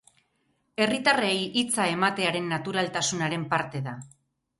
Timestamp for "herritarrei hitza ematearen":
0.85-2.47